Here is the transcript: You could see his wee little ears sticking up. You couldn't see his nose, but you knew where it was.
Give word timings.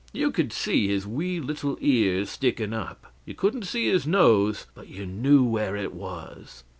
You 0.13 0.31
could 0.31 0.51
see 0.51 0.87
his 0.87 1.05
wee 1.05 1.39
little 1.39 1.77
ears 1.79 2.31
sticking 2.31 2.73
up. 2.73 3.13
You 3.23 3.35
couldn't 3.35 3.65
see 3.65 3.87
his 3.87 4.07
nose, 4.07 4.65
but 4.73 4.87
you 4.87 5.05
knew 5.05 5.43
where 5.43 5.75
it 5.75 5.93
was. 5.93 6.63